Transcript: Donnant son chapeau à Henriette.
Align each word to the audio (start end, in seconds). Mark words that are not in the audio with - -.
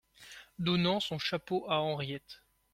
Donnant 0.57 0.99
son 0.99 1.19
chapeau 1.19 1.63
à 1.69 1.79
Henriette. 1.79 2.41